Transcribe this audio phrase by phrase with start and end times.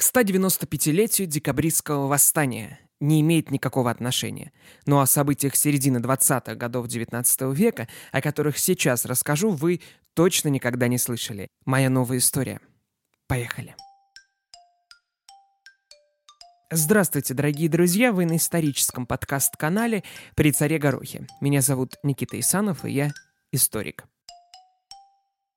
[0.00, 4.50] к 195-летию декабристского восстания не имеет никакого отношения.
[4.86, 9.82] Но о событиях середины 20-х годов XIX века, о которых сейчас расскажу, вы
[10.14, 11.48] точно никогда не слышали.
[11.66, 12.60] Моя новая история.
[13.26, 13.76] Поехали.
[16.70, 18.10] Здравствуйте, дорогие друзья!
[18.10, 20.02] Вы на историческом подкаст-канале
[20.34, 21.26] «При царе Горохе».
[21.42, 23.10] Меня зовут Никита Исанов, и я
[23.52, 24.06] историк.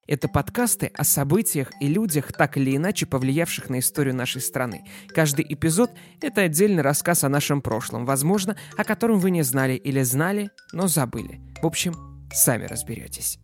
[0.05, 4.85] Это подкасты о событиях и людях, так или иначе повлиявших на историю нашей страны.
[5.09, 5.91] Каждый эпизод—
[6.21, 10.87] это отдельный рассказ о нашем прошлом, возможно, о котором вы не знали или знали, но
[10.87, 11.39] забыли.
[11.61, 11.93] В общем,
[12.33, 13.39] сами разберетесь.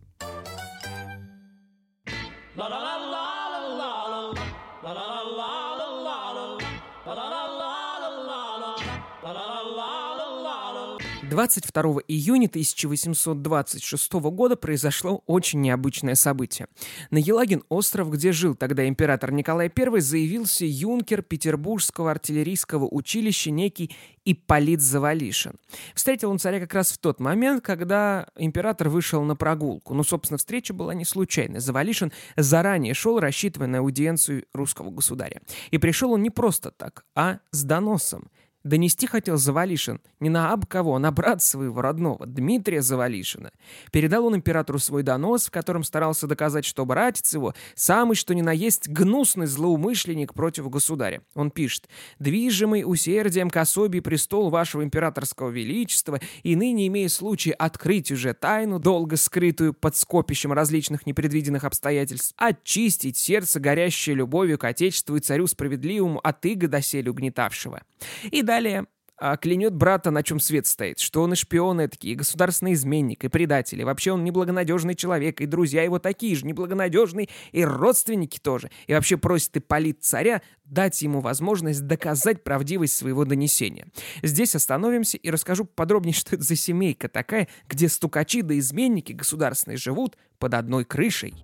[11.30, 16.66] 22 июня 1826 года произошло очень необычное событие.
[17.12, 23.94] На Елагин остров, где жил тогда император Николай I, заявился юнкер Петербургского артиллерийского училища некий
[24.24, 25.52] Ипполит Завалишин.
[25.94, 29.94] Встретил он царя как раз в тот момент, когда император вышел на прогулку.
[29.94, 31.60] Ну, собственно, встреча была не случайной.
[31.60, 35.40] Завалишин заранее шел, рассчитывая на аудиенцию русского государя.
[35.70, 38.30] И пришел он не просто так, а с доносом.
[38.62, 43.52] Донести хотел Завалишин не на аб кого, а на брата своего родного, Дмитрия Завалишина.
[43.90, 48.42] Передал он императору свой донос, в котором старался доказать, что братец его самый что ни
[48.42, 51.22] на есть гнусный злоумышленник против государя.
[51.34, 58.12] Он пишет «Движимый усердием к особи престол вашего императорского величества и ныне имея случай открыть
[58.12, 65.16] уже тайну, долго скрытую под скопищем различных непредвиденных обстоятельств, очистить сердце, горящее любовью к отечеству
[65.16, 67.80] и царю справедливому от иго доселе угнетавшего».
[68.30, 72.16] И далее а, клянет брата, на чем свет стоит, что он и шпион такие, и
[72.16, 77.28] государственный изменник, и предатель, и вообще он неблагонадежный человек, и друзья его такие же неблагонадежные,
[77.52, 83.24] и родственники тоже, и вообще просит и полит царя дать ему возможность доказать правдивость своего
[83.24, 83.86] донесения.
[84.22, 89.76] Здесь остановимся и расскажу подробнее, что это за семейка такая, где стукачи да изменники государственные
[89.76, 91.34] живут под одной крышей.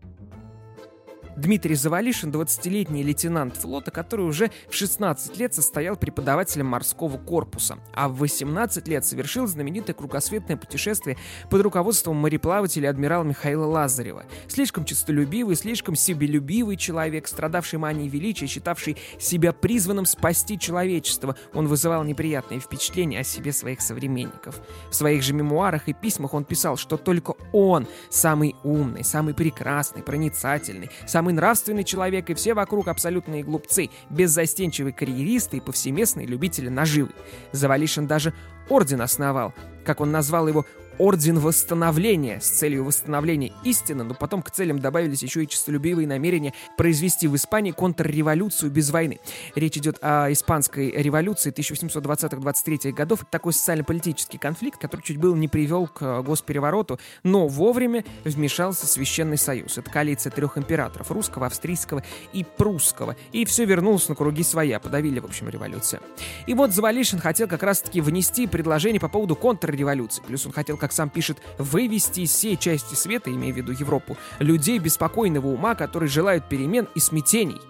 [1.37, 8.09] Дмитрий Завалишин, 20-летний лейтенант флота, который уже в 16 лет состоял преподавателем морского корпуса, а
[8.09, 11.19] в 18 лет совершил знаменитое кругосветное путешествие
[11.51, 14.25] под руководством мореплавателя адмирала Михаила Лазарева.
[14.49, 22.03] Слишком честолюбивый, слишком себелюбивый человек, страдавший манией величия, считавший себя призванным спасти человечество, он вызывал
[22.05, 24.59] неприятные впечатления о себе своих современников.
[24.91, 30.03] В своих же мемуарах и письмах он писал, что только он самый умный, самый прекрасный,
[30.03, 36.69] проницательный, самый самый нравственный человек, и все вокруг абсолютные глупцы, беззастенчивые карьеристы и повсеместные любители
[36.69, 37.11] наживы.
[37.51, 38.33] Завалишин даже
[38.69, 39.55] орден основал,
[39.85, 40.67] как он назвал его
[40.99, 46.55] Орден Восстановления с целью восстановления истины, но потом к целям добавились еще и честолюбивые намерения
[46.77, 49.21] произвести в Испании контрреволюцию без войны.
[49.55, 53.27] Речь идет о испанской революции 1820-23 годов.
[53.31, 59.37] Такой социально-политический конфликт, который чуть было не привел к э, госперевороту, но вовремя вмешался Священный
[59.37, 59.77] Союз.
[59.79, 62.03] Это коалиция трех императоров, русского, австрийского
[62.33, 63.17] и прусского.
[63.33, 66.01] И все вернулось на круги своя, подавили, в общем, революцию.
[66.47, 70.23] И вот Завалишин хотел как раз-таки внести предложение по поводу контрреволюции.
[70.27, 74.17] Плюс он хотел, как сам пишет, вывести из всей части света, имея в виду Европу,
[74.39, 77.61] людей беспокойного ума, которые желают перемен и смятений.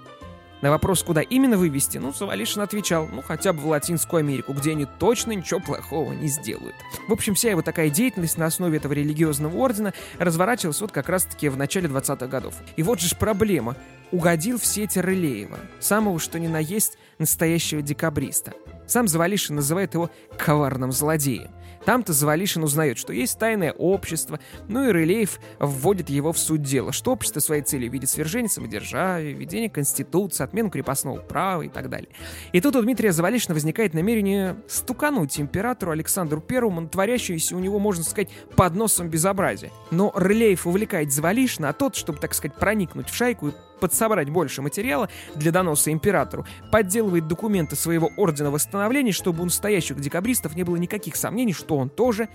[0.63, 4.71] На вопрос, куда именно вывести, ну, Завалишин отвечал, ну, хотя бы в Латинскую Америку, где
[4.71, 6.77] они точно ничего плохого не сделают.
[7.09, 11.49] В общем, вся его такая деятельность на основе этого религиозного ордена разворачивалась вот как раз-таки
[11.49, 12.55] в начале 20-х годов.
[12.77, 13.77] И вот же ж проблема.
[14.13, 18.53] Угодил в сети Рылеева, самого что ни на есть настоящего декабриста.
[18.87, 21.51] Сам Завалишин называет его коварным злодеем.
[21.87, 26.91] Там-то Завалишин узнает, что есть тайное общество, ну и Рылеев вводит его в суть дела,
[26.91, 32.09] что общество своей целью видит свержение самодержавия, введение конституции, отмену крепостного права и так далее.
[32.51, 38.03] И тут у Дмитрия Завалишина возникает намерение стукануть императору Александру Первому на у него, можно
[38.03, 39.71] сказать, под носом безобразие.
[39.93, 45.09] Но Рылеев увлекает Завалишина, а тот, чтобы, так сказать, проникнуть в шайку подсобрать больше материала
[45.35, 51.17] для доноса императору, подделывает документы своего ордена восстановления, чтобы у настоящих декабристов не было никаких
[51.17, 52.29] сомнений, что он тоже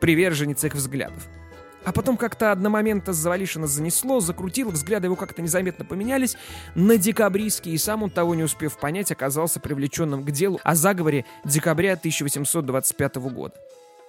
[0.00, 1.28] приверженец их взглядов.
[1.84, 6.36] А потом как-то одномоментно Завалишина занесло, закрутило, взгляды его как-то незаметно поменялись
[6.74, 11.24] на декабристские, и сам он того не успев понять, оказался привлеченным к делу о заговоре
[11.44, 13.54] декабря 1825 года.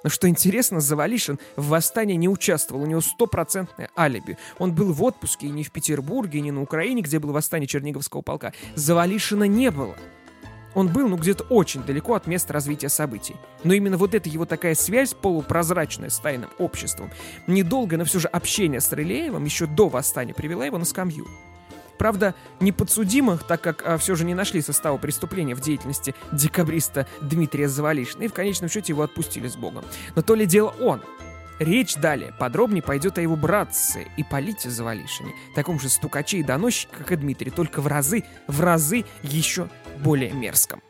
[0.03, 4.37] Но что интересно, Завалишин в восстании не участвовал, у него стопроцентное алиби.
[4.57, 8.21] Он был в отпуске и не в Петербурге, не на Украине, где было восстание Черниговского
[8.21, 8.53] полка.
[8.75, 9.95] Завалишина не было.
[10.75, 13.35] Он был, ну, где-то очень далеко от места развития событий.
[13.63, 17.09] Но именно вот эта его такая связь, полупрозрачная с тайным обществом,
[17.47, 21.27] недолго, но все же общение с Рылеевым еще до восстания привела его на скамью.
[21.99, 27.05] Правда, не подсудимых, так как а, все же не нашли состава преступления в деятельности декабриста
[27.21, 29.83] Дмитрия Завалишина, и в конечном счете его отпустили с Богом.
[30.15, 31.01] Но то ли дело он.
[31.59, 37.11] Речь далее подробнее пойдет о его братце Ипполите Завалишине, таком же стукаче и доносчике, как
[37.11, 39.67] и Дмитрий, только в разы, в разы еще
[40.01, 40.81] более мерзком.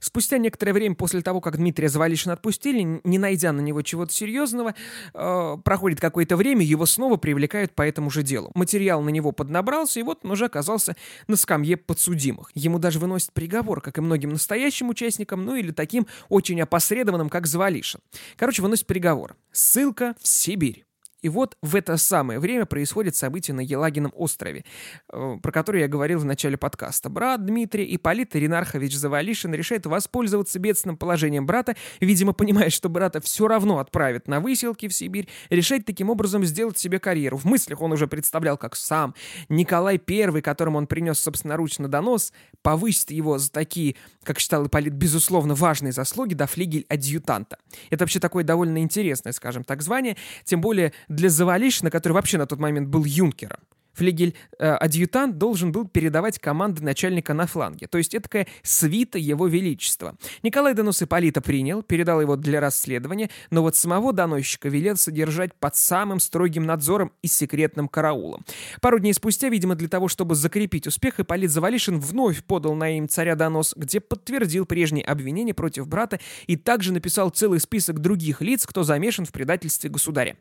[0.00, 4.74] Спустя некоторое время после того, как Дмитрия Завалишина отпустили, не найдя на него чего-то серьезного,
[5.14, 8.50] э, проходит какое-то время, его снова привлекают по этому же делу.
[8.54, 10.96] Материал на него поднабрался, и вот он уже оказался
[11.28, 12.50] на скамье подсудимых.
[12.54, 17.46] Ему даже выносят приговор, как и многим настоящим участникам, ну или таким очень опосредованным, как
[17.46, 18.00] Завалишин.
[18.36, 19.36] Короче, выносит приговор.
[19.52, 20.85] Ссылка в Сибирь.
[21.26, 24.64] И вот в это самое время происходит событие на Елагином острове,
[25.12, 27.08] э, про которое я говорил в начале подкаста.
[27.08, 33.48] Брат Дмитрий Ипполит Ринархович Завалишин решает воспользоваться бедственным положением брата, видимо, понимая, что брата все
[33.48, 37.38] равно отправят на выселки в Сибирь, решает таким образом сделать себе карьеру.
[37.38, 39.12] В мыслях он уже представлял, как сам
[39.48, 42.32] Николай I, которому он принес собственноручно донос,
[42.62, 47.58] повысит его за такие, как считал Ипполит, безусловно важные заслуги до флигель адъютанта.
[47.90, 52.46] Это вообще такое довольно интересное, скажем так, звание, тем более для Завалишина, который вообще на
[52.46, 53.60] тот момент был юнкером
[53.96, 59.46] флигель-адъютант э, должен был передавать команды начальника на фланге, то есть это такая свита его
[59.46, 60.16] величества.
[60.42, 65.76] Николай донос Ипполита принял, передал его для расследования, но вот самого доносчика велел содержать под
[65.76, 68.44] самым строгим надзором и секретным караулом.
[68.80, 73.08] Пару дней спустя, видимо, для того, чтобы закрепить успех, Ипполит Завалишин вновь подал на имя
[73.08, 78.66] царя донос, где подтвердил прежние обвинения против брата и также написал целый список других лиц,
[78.66, 80.36] кто замешан в предательстве государя.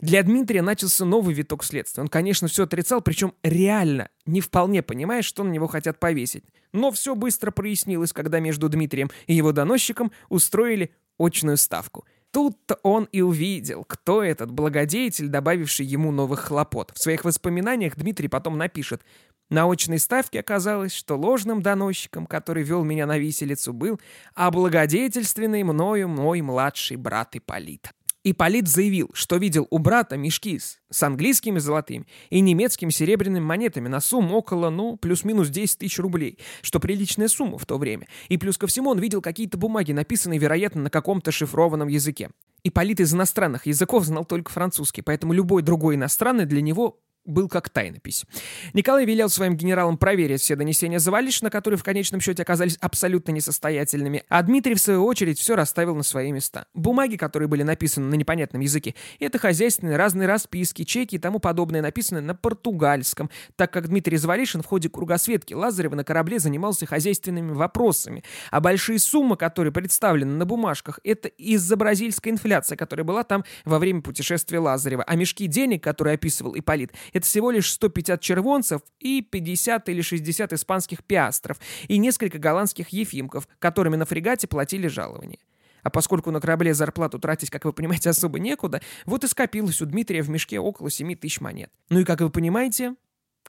[0.00, 2.02] Для Дмитрия начался новый виток следствия.
[2.02, 6.44] Он, конечно, все отрицал, сказал, причем реально, не вполне понимая, что на него хотят повесить.
[6.72, 12.04] Но все быстро прояснилось, когда между Дмитрием и его доносчиком устроили очную ставку.
[12.32, 16.92] Тут-то он и увидел, кто этот благодетель, добавивший ему новых хлопот.
[16.94, 19.02] В своих воспоминаниях Дмитрий потом напишет
[19.50, 24.00] на очной ставке оказалось, что ложным доносчиком, который вел меня на виселицу, был
[24.34, 27.90] облагодетельственный мною мой младший брат Ипполит.
[28.22, 33.88] Ипполит заявил, что видел у брата мешки с, с английскими золотыми и немецкими серебряными монетами
[33.88, 38.08] на сумму около, ну, плюс-минус 10 тысяч рублей, что приличная сумма в то время.
[38.28, 42.28] И плюс ко всему он видел какие-то бумаги, написанные, вероятно, на каком-то шифрованном языке.
[42.62, 47.68] Ипполит из иностранных языков знал только французский, поэтому любой другой иностранный для него был как
[47.70, 48.24] тайнопись.
[48.72, 54.24] Николай велел своим генералам проверить все донесения Завалишина, которые в конечном счете оказались абсолютно несостоятельными,
[54.28, 56.66] а Дмитрий, в свою очередь, все расставил на свои места.
[56.74, 61.82] Бумаги, которые были написаны на непонятном языке, это хозяйственные разные расписки, чеки и тому подобное,
[61.82, 67.52] написанные на португальском, так как Дмитрий Завалишин в ходе кругосветки Лазарева на корабле занимался хозяйственными
[67.52, 73.44] вопросами, а большие суммы, которые представлены на бумажках, это из-за бразильской инфляции, которая была там
[73.64, 78.82] во время путешествия Лазарева, а мешки денег, которые описывал Ипполит, это всего лишь 150 червонцев
[78.98, 81.58] и 50 или 60 испанских пиастров
[81.88, 85.38] и несколько голландских ефимков, которыми на фрегате платили жалования.
[85.82, 89.86] А поскольку на корабле зарплату тратить, как вы понимаете, особо некуда, вот и скопилось у
[89.86, 91.70] Дмитрия в мешке около 7 тысяч монет.
[91.88, 92.94] Ну и, как вы понимаете,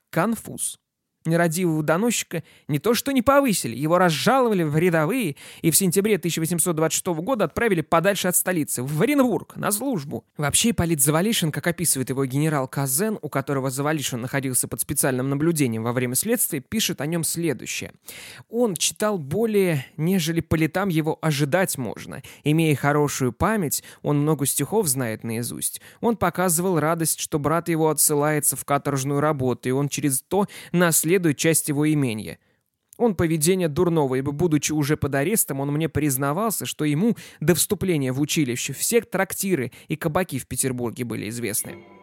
[0.10, 0.80] конфуз.
[1.24, 7.06] Нерадивого доносчика не то что не повысили, его разжаловали в рядовые и в сентябре 1826
[7.22, 10.26] года отправили подальше от столицы, в Оренбург, на службу.
[10.38, 15.84] Вообще, Полит Завалишин, как описывает его генерал Казен, у которого Завалишин находился под специальным наблюдением
[15.84, 17.92] во время следствия, пишет о нем следующее.
[18.50, 22.24] Он читал более, нежели по летам его ожидать можно.
[22.44, 25.82] Имея хорошую память, он много стихов знает наизусть.
[26.00, 31.11] Он показывал радость, что брат его отсылается в каторжную работу, и он через то наследует
[31.12, 32.40] следует часть его имения.
[32.98, 38.14] Он поведение дурного, ибо, будучи уже под арестом, он мне признавался, что ему до вступления
[38.14, 42.01] в училище все трактиры и кабаки в Петербурге были известны.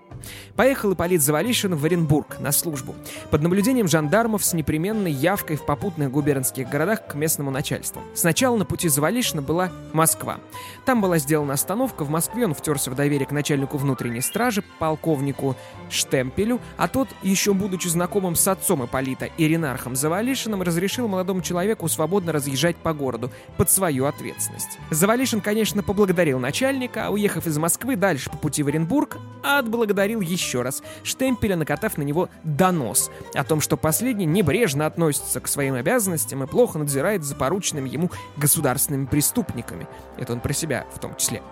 [0.56, 2.94] Поехал Ипполит Завалишин в Оренбург на службу,
[3.30, 8.02] под наблюдением жандармов с непременной явкой в попутных губернских городах к местному начальству.
[8.14, 10.38] Сначала на пути Завалишина была Москва.
[10.84, 15.56] Там была сделана остановка, в Москве он втерся в доверие к начальнику внутренней стражи, полковнику
[15.90, 22.32] Штемпелю, а тот, еще будучи знакомым с отцом Ипполита Иринархом Завалишиным, разрешил молодому человеку свободно
[22.32, 24.78] разъезжать по городу под свою ответственность.
[24.90, 30.20] Завалишин, конечно, поблагодарил начальника, а уехав из Москвы дальше по пути в Оренбург, отблагодарил повторил
[30.20, 35.74] еще раз, штемпеля накатав на него донос о том, что последний небрежно относится к своим
[35.74, 39.88] обязанностям и плохо надзирает за порученными ему государственными преступниками.
[40.16, 41.42] Это он про себя в том числе.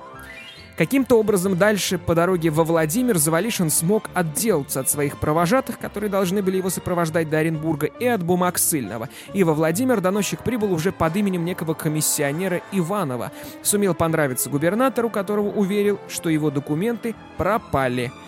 [0.76, 6.42] Каким-то образом дальше по дороге во Владимир Завалишин смог отделаться от своих провожатых, которые должны
[6.42, 9.08] были его сопровождать до Оренбурга, и от бумаг Сыльного.
[9.32, 13.32] И во Владимир доносчик прибыл уже под именем некого комиссионера Иванова.
[13.62, 18.12] Сумел понравиться губернатору, которого уверил, что его документы пропали–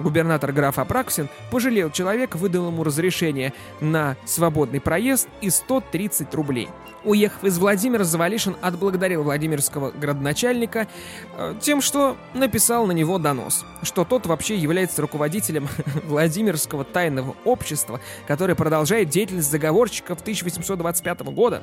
[0.00, 6.68] Губернатор граф Апраксин пожалел человека, выдал ему разрешение на свободный проезд и 130 рублей.
[7.04, 10.88] Уехав из Владимира, Завалишин отблагодарил Владимирского градоначальника
[11.36, 15.68] э, тем, что написал на него донос, что тот вообще является руководителем
[16.04, 21.62] Владимирского тайного общества, которое продолжает деятельность заговорщиков 1825 года.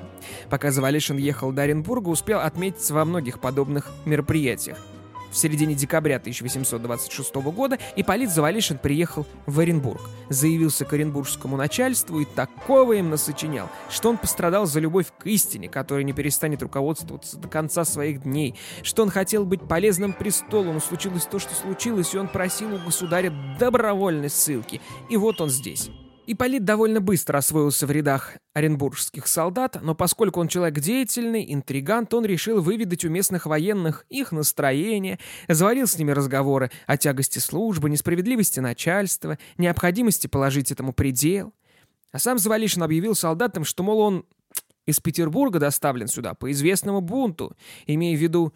[0.50, 4.78] Пока Завалишин ехал до Оренбурга, успел отметиться во многих подобных мероприятиях
[5.36, 12.26] в середине декабря 1826 года Ипполит Завалишин приехал в Оренбург, заявился к оренбургскому начальству и
[12.26, 17.50] такого им насочинял, что он пострадал за любовь к истине, которая не перестанет руководствоваться до
[17.50, 22.18] конца своих дней, что он хотел быть полезным престолу, но случилось то, что случилось, и
[22.18, 24.80] он просил у государя добровольной ссылки.
[25.10, 25.90] И вот он здесь.
[26.28, 32.26] Ипполит довольно быстро освоился в рядах оренбургских солдат, но поскольку он человек деятельный, интригант, он
[32.26, 38.60] решил выведать у местных военных их настроение, заварил с ними разговоры о тягости службы, несправедливости
[38.60, 41.54] начальства, необходимости положить этому предел.
[42.12, 44.26] А сам Завалишин объявил солдатам, что, мол, он
[44.88, 47.56] из Петербурга доставлен сюда по известному бунту,
[47.86, 48.54] имея в виду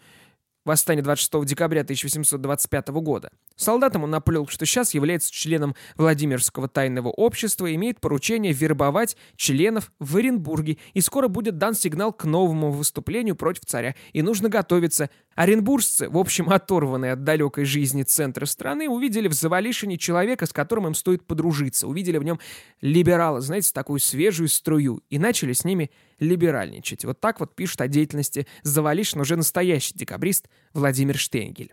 [0.64, 3.30] восстание 26 декабря 1825 года.
[3.56, 10.16] Солдатам он наплел, что сейчас является членом Владимирского тайного общества имеет поручение вербовать членов в
[10.16, 15.10] Оренбурге, и скоро будет дан сигнал к новому выступлению против царя, и нужно готовиться.
[15.40, 20.88] Оренбуржцы, в общем, оторванные от далекой жизни центра страны, увидели в Завалишине человека, с которым
[20.88, 22.38] им стоит подружиться, увидели в нем
[22.82, 27.06] либерала, знаете, такую свежую струю, и начали с ними либеральничать.
[27.06, 31.72] Вот так вот пишет о деятельности Завалишина уже настоящий декабрист Владимир Штенгель.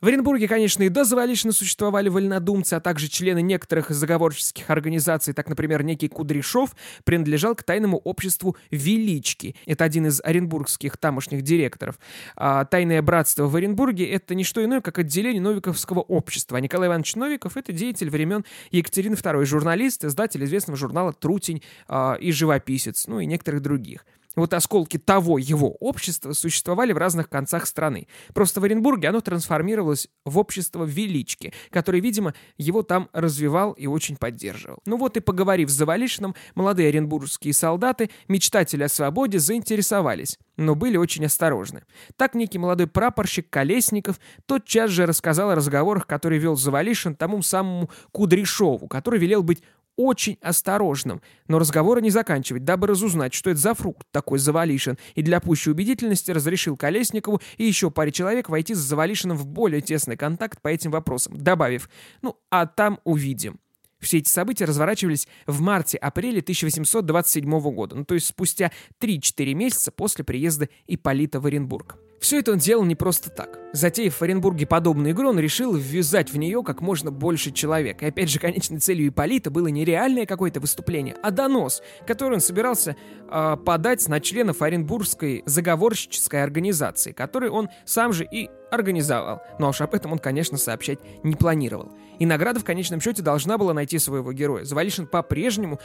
[0.00, 5.48] В Оренбурге, конечно, и до Завалишина существовали вольнодумцы, а также члены некоторых заговорческих организаций, так,
[5.48, 9.56] например, некий Кудряшов принадлежал к тайному обществу «Велички».
[9.66, 11.98] Это один из оренбургских тамошних директоров.
[12.36, 16.58] А тайное братство в Оренбурге— это не что иное, как отделение Новиковского общества.
[16.58, 22.14] А Николай Иванович Новиков— это деятель времен Екатерины II, журналист, издатель известного журнала «Трутень» а,
[22.14, 24.04] и живописец, ну и некоторых других.
[24.38, 28.06] Вот осколки того его общества существовали в разных концах страны.
[28.32, 34.16] Просто в Оренбурге оно трансформировалось в общество велички, который, видимо, его там развивал и очень
[34.16, 34.78] поддерживал.
[34.86, 40.96] Ну вот и поговорив с Завалишиным, молодые оренбургские солдаты, мечтатели о свободе, заинтересовались, но были
[40.96, 41.82] очень осторожны.
[42.16, 47.90] Так некий молодой прапорщик Колесников тотчас же рассказал о разговорах, которые вел Завалишин тому самому
[48.12, 49.62] Кудряшову, который велел быть
[49.98, 55.22] очень осторожным, но разговора не заканчивать, дабы разузнать, что это за фрукт такой Завалишин, и
[55.22, 60.16] для пущей убедительности разрешил Колесникову и еще паре человек войти с Завалишиным в более тесный
[60.16, 61.90] контакт по этим вопросам, добавив
[62.22, 63.58] «ну, а там увидим».
[63.98, 70.24] Все эти события разворачивались в марте-апреле 1827 года, ну то есть спустя 3-4 месяца после
[70.24, 71.96] приезда Ипполита в Оренбург.
[72.20, 73.58] Все это он делал не просто так.
[73.72, 78.02] Затеяв в Оренбурге подобную игру, он решил ввязать в нее как можно больше человек.
[78.02, 82.40] И опять же, конечной целью Ипполита было не реальное какое-то выступление, а донос, который он
[82.40, 82.96] собирался
[83.30, 89.42] э, подать на членов Оренбургской заговорщической организации, который он сам же и организовал.
[89.58, 91.92] Но уж об этом он, конечно, сообщать не планировал.
[92.18, 94.64] И награда в конечном счете должна была найти своего героя.
[94.64, 95.78] Завалишин по-прежнему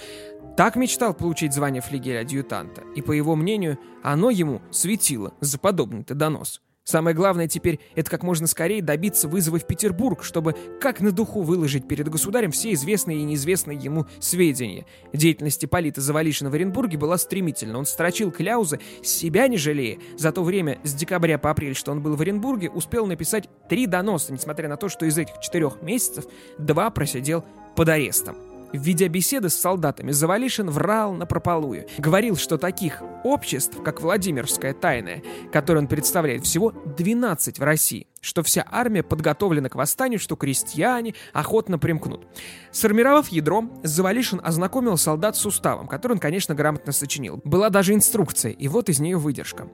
[0.56, 2.84] так мечтал получить звание флигеля-адъютанта.
[2.96, 6.62] И, по его мнению, оно ему светило за подобный-то донос.
[6.86, 11.42] Самое главное теперь— это как можно скорее добиться вызова в Петербург, чтобы как на духу
[11.42, 14.86] выложить перед государем все известные и неизвестные ему сведения.
[15.14, 17.80] Деятельность Ипполита Завалишина в Оренбурге была стремительна.
[17.80, 19.98] Он строчил кляузы, себя не жалея.
[20.18, 23.88] За то время с декабря по апрель, что он был в Оренбурге, успел написать три
[23.88, 26.26] доноса, несмотря на то, что из этих четырех месяцев
[26.58, 27.46] два просидел
[27.78, 28.53] под арестом.
[28.74, 31.86] В видеобеседы с солдатами Завалишин врал на прополую.
[32.00, 38.42] Говорил, что таких обществ, как Владимирская тайная, которое он представляет, всего 12 в России, что
[38.42, 42.26] вся армия подготовлена к восстанию, что крестьяне охотно примкнут.
[42.72, 47.42] Сформировав ядро, Завалишин ознакомил солдат с уставом, который он, конечно, грамотно сочинил.
[47.44, 49.68] Была даже инструкция, и вот из нее выдержка.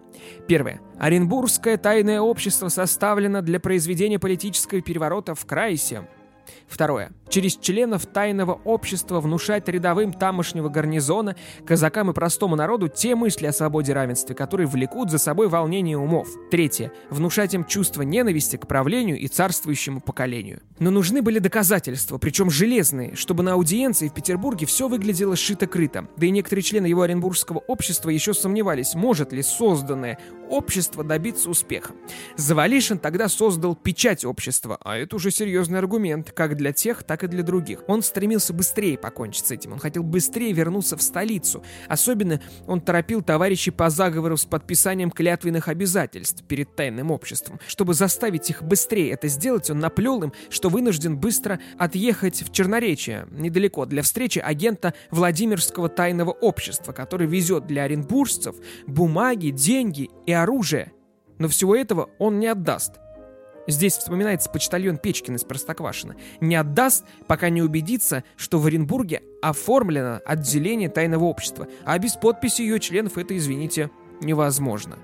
[0.45, 0.81] Первое.
[0.99, 6.05] Оренбургское тайное общество составлено для произведения политического переворота в Крайсе,
[6.67, 7.11] Второе.
[7.29, 13.53] Через членов тайного общества внушать рядовым тамошнего гарнизона, казакам и простому народу те мысли о
[13.53, 16.27] свободе и равенстве, которые влекут за собой волнение умов.
[16.49, 16.91] Третье.
[17.09, 20.61] Внушать им чувство ненависти к правлению и царствующему поколению.
[20.79, 26.07] Но нужны были доказательства, причем железные, чтобы на аудиенции в Петербурге все выглядело шито-крыто.
[26.17, 30.17] Да и некоторые члены его оренбургского общества еще сомневались, может ли созданное
[30.49, 31.93] общество добиться успеха.
[32.35, 37.27] Завалишин тогда создал печать общества, а это уже серьезный аргумент, как для тех, так и
[37.27, 37.83] для других.
[37.87, 41.65] Он стремился быстрее покончить с этим, он хотел быстрее вернуться в столицу.
[41.89, 47.59] Особенно он торопил товарищей по заговору с подписанием клятвенных обязательств перед тайным обществом.
[47.67, 53.27] Чтобы заставить их быстрее это сделать, он наплел им, что вынужден быстро отъехать в Черноречие,
[53.31, 58.55] недалеко, для встречи агента Владимирского тайного общества, который везет для оренбуржцев
[58.87, 60.93] бумаги, деньги и оружие.
[61.37, 62.93] Но всего этого он не отдаст.
[63.69, 66.15] Здесь вспоминается почтальон Печкин из Простоквашино.
[66.41, 72.63] Не отдаст, пока не убедится, что в Оренбурге оформлено отделение тайного общества, а без подписи
[72.63, 74.97] ее членов это, извините, невозможно.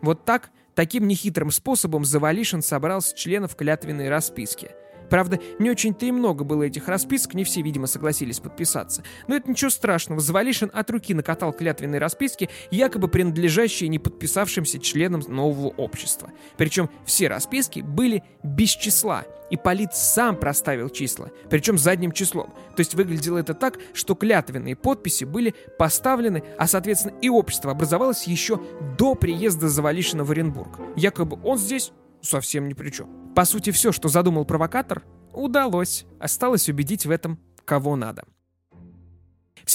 [0.00, 4.70] Вот так, таким нехитрым способом Завалишин собрал с членов клятвенной расписки–
[5.10, 9.02] Правда, не очень-то и много было этих расписок, не все, видимо, согласились подписаться.
[9.26, 15.22] Но это ничего страшного, Завалишин от руки накатал клятвенные расписки, якобы принадлежащие не подписавшимся членам
[15.28, 16.30] нового общества.
[16.56, 22.52] Причем все расписки были без числа, и Полит сам проставил числа, причем задним числом.
[22.76, 28.24] То есть выглядело это так, что клятвенные подписи были поставлены, а соответственно и общество образовалось
[28.26, 28.60] еще
[28.98, 30.80] до приезда Завалишина в Оренбург.
[30.96, 31.92] Якобы он здесь
[32.24, 33.32] совсем ни при чем.
[33.34, 36.06] По сути, все, что задумал провокатор, удалось.
[36.18, 38.24] Осталось убедить в этом кого надо.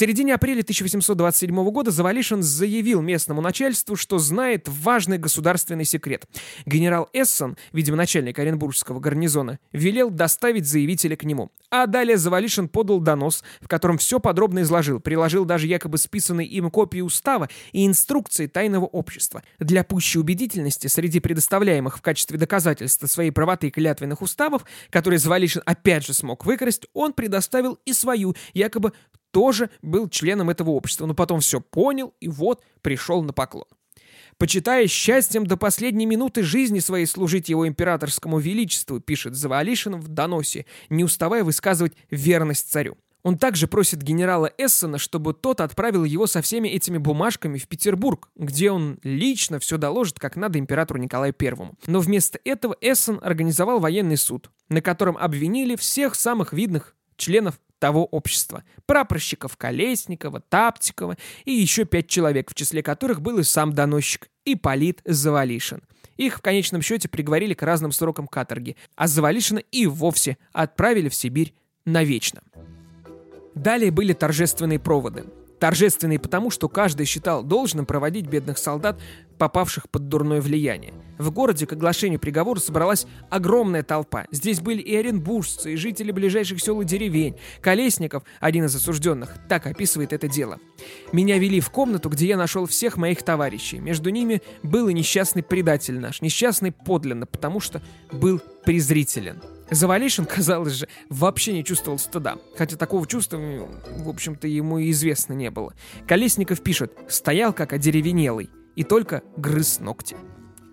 [0.00, 6.24] Середине апреля 1827 года Завалишин заявил местному начальству, что знает важный государственный секрет.
[6.64, 11.50] Генерал Эссон, видимо, начальник Оренбургского гарнизона, велел доставить заявителя к нему.
[11.70, 16.70] А далее Завалишин подал донос, в котором все подробно изложил, приложил даже якобы списанные им
[16.70, 19.42] копии устава и инструкции тайного общества.
[19.58, 26.06] Для пущей убедительности среди предоставляемых в качестве доказательства своей правоты клятвенных уставов, которые Завалишин опять
[26.06, 28.94] же смог выкрасть, он предоставил и свою, якобы
[29.30, 33.66] тоже был членом этого общества, но потом все понял и вот пришел на поклон.
[34.38, 40.64] Почитая счастьем до последней минуты жизни своей служить его императорскому величеству, пишет Завалишин в доносе,
[40.88, 42.96] не уставая высказывать верность царю.
[43.22, 48.30] Он также просит генерала Эссена, чтобы тот отправил его со всеми этими бумажками в Петербург,
[48.34, 51.74] где он лично все доложит, как надо императору Николаю Первому.
[51.86, 58.04] Но вместо этого Эссен организовал военный суд, на котором обвинили всех самых видных членов того
[58.04, 58.62] общества.
[58.86, 65.00] Прапорщиков Колесникова, Таптикова и еще пять человек, в числе которых был и сам доносчик Ипполит
[65.04, 65.82] Завалишин.
[66.16, 71.14] Их в конечном счете приговорили к разным срокам каторги, а Завалишина и вовсе отправили в
[71.14, 72.42] Сибирь навечно.
[73.54, 75.24] Далее были торжественные проводы.
[75.60, 78.98] Торжественные потому, что каждый считал должным проводить бедных солдат,
[79.36, 80.94] попавших под дурное влияние.
[81.18, 84.24] В городе к оглашению приговора собралась огромная толпа.
[84.30, 87.36] Здесь были и оренбуржцы, и жители ближайших сел и деревень.
[87.60, 90.58] Колесников, один из осужденных, так описывает это дело.
[91.12, 93.80] «Меня вели в комнату, где я нашел всех моих товарищей.
[93.80, 99.42] Между ними был и несчастный предатель наш, несчастный подлинно, потому что был презрителен».
[99.70, 105.32] Завалишин, казалось же, вообще не чувствовал стыда, хотя такого чувства, в общем-то, ему и известно
[105.32, 105.74] не было.
[106.06, 110.16] Колесников пишет «стоял как одеревенелый и только грыз ногти».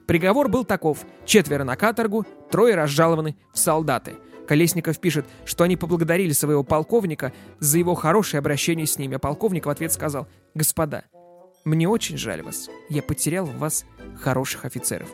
[0.07, 4.15] Приговор был таков– четверо на каторгу, трое разжалованы в солдаты.
[4.47, 9.65] Колесников пишет, что они поблагодарили своего полковника за его хорошее обращение с ними, а полковник
[9.65, 11.03] в ответ сказал «Господа,
[11.65, 13.83] мне очень жаль вас, я потерял в вас
[14.21, 15.09] хороших офицеров».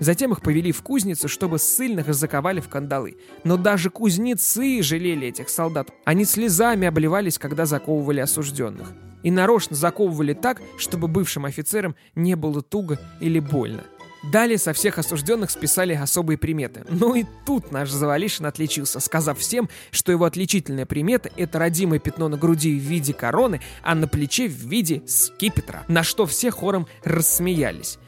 [0.00, 3.16] Затем их повели в кузницу, чтобы ссыльных заковали в кандалы.
[3.44, 5.90] Но даже кузнецы жалели этих солдат.
[6.04, 8.92] Они слезами обливались, когда заковывали осужденных.
[9.22, 13.82] И нарочно заковывали так, чтобы бывшим офицерам не было туго или больно.
[14.22, 16.84] Далее со всех осужденных списали особые приметы.
[16.88, 22.28] Ну и тут наш Завалишин отличился, сказав всем, что его отличительная примета— это родимое пятно
[22.28, 26.86] на груди в виде короны, а на плече в виде скипетра, на что все хором
[27.02, 27.98] рассмеялись.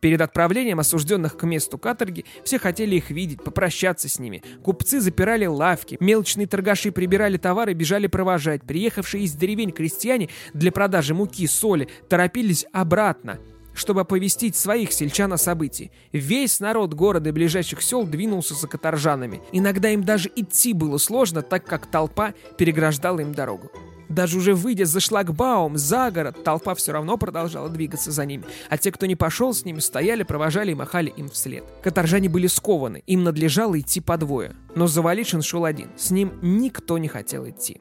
[0.00, 4.42] Перед отправлением осужденных к месту каторги все хотели их видеть, попрощаться с ними.
[4.62, 8.62] Купцы запирали лавки, мелочные торгаши прибирали товары, бежали провожать.
[8.62, 13.38] Приехавшие из деревень крестьяне для продажи муки, соли торопились обратно
[13.72, 15.92] чтобы оповестить своих сельчан о событии.
[16.12, 19.40] Весь народ города и ближайших сел двинулся за каторжанами.
[19.52, 23.70] Иногда им даже идти было сложно, так как толпа переграждала им дорогу.
[24.10, 28.76] Даже уже выйдя за шлагбаум, за город, толпа все равно продолжала двигаться за ними, а
[28.76, 31.64] те, кто не пошел с ними, стояли, провожали и махали им вслед.
[31.80, 34.56] Каторжане были скованы, им надлежало идти по двое.
[34.74, 37.80] Но Заваличин шел один, с ним никто не хотел идти.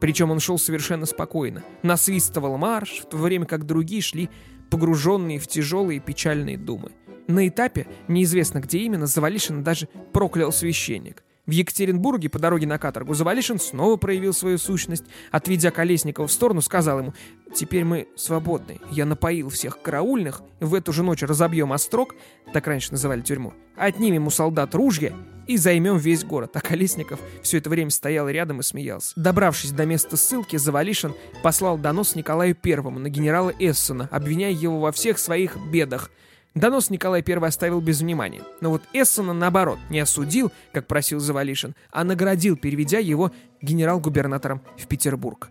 [0.00, 4.30] Причем он шел совершенно спокойно, насвистывал марш, в то время как другие шли
[4.70, 6.90] погруженные в тяжелые печальные думы.
[7.28, 11.22] На этапе, неизвестно где именно, Завалишин даже проклял священник.
[11.48, 15.04] В Екатеринбурге по дороге на каторгу Завалишин снова проявил свою сущность.
[15.30, 17.14] Отведя Колесникова в сторону, сказал ему,
[17.54, 18.78] «Теперь мы свободны.
[18.90, 22.14] Я напоил всех караульных, в эту же ночь разобьем острог,
[22.52, 25.14] так раньше называли тюрьму, отнимем у солдат ружья
[25.46, 26.50] и займем весь город».
[26.54, 29.14] А Колесников все это время стоял рядом и смеялся.
[29.16, 34.92] Добравшись до места ссылки, Завалишин послал донос Николаю Первому на генерала Эссена, обвиняя его во
[34.92, 36.10] всех своих бедах–
[36.58, 38.42] Донос Николай I оставил без внимания.
[38.60, 43.30] Но вот Эссена, наоборот, не осудил, как просил Завалишин, а наградил, переведя его
[43.62, 45.50] генерал-губернатором в Петербург.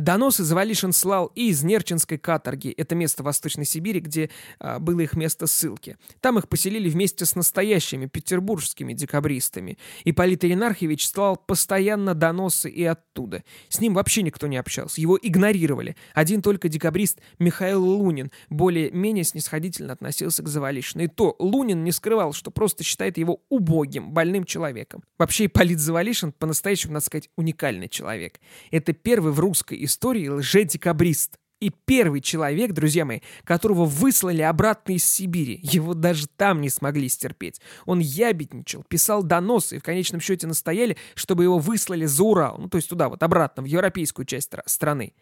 [0.00, 5.14] Доносы Завалишин слал и из Нерчинской каторги, это место Восточной Сибири, где а, было их
[5.14, 5.98] место ссылки.
[6.20, 9.76] Там их поселили вместе с настоящими петербургскими декабристами.
[10.04, 13.44] И Полит Иринархович слал постоянно доносы и оттуда.
[13.68, 15.96] С ним вообще никто не общался, его игнорировали.
[16.14, 21.04] Один только декабрист Михаил Лунин более-менее снисходительно относился к Завалишину.
[21.04, 25.02] И то Лунин не скрывал, что просто считает его убогим, больным человеком.
[25.18, 28.40] Вообще Полит Завалишин по-настоящему, надо сказать, уникальный человек.
[28.70, 29.89] Это первый в русской истории
[30.28, 31.38] лже-декабрист.
[31.60, 35.60] И первый человек, друзья мои, которого выслали обратно из Сибири.
[35.62, 37.60] Его даже там не смогли стерпеть.
[37.84, 42.56] Он ябедничал, писал доносы и в конечном счете настояли, чтобы его выслали за Урал.
[42.58, 45.12] Ну, то есть туда вот, обратно, в европейскую часть страны.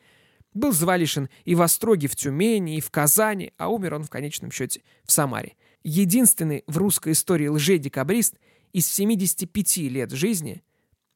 [0.55, 4.53] Был Звалишин и в Остроге, в Тюмени, и в Казани, а умер он в конечном
[4.53, 5.57] счете в Самаре.
[5.83, 8.37] Единственный в русской истории лже-декабрист
[8.73, 10.63] из 75 лет жизни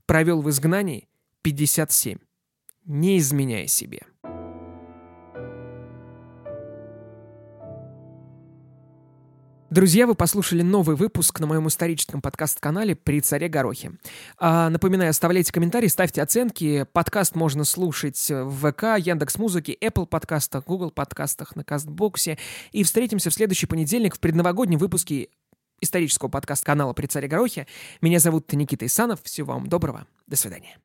[0.07, 1.09] провел в изгнании
[1.43, 2.19] 57
[2.85, 4.03] не изменяй себе.
[9.73, 13.93] Друзья, вы послушали новый выпуск на моем историческом подкаст-канале «При царе Горохе».
[14.37, 16.85] А, напоминаю, оставляйте комментарии, ставьте оценки.
[16.93, 22.37] Подкаст можно слушать в ВК, Яндекс.Музыке, Apple подкастах, Google подкастах, на Кастбоксе.
[22.73, 25.31] И встретимся в следующий понедельник в предновогоднем выпуске
[25.81, 27.67] исторического подкаст-канала «При царе Горохе».
[28.03, 29.23] Меня зовут Никита Исанов.
[29.23, 30.07] Всего вам доброго.
[30.27, 30.77] До свидания.